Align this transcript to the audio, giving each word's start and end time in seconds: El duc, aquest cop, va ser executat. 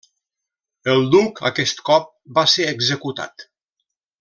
El 0.93 1.05
duc, 1.15 1.41
aquest 1.51 1.85
cop, 1.91 2.09
va 2.39 2.47
ser 2.55 2.67
executat. 2.73 3.47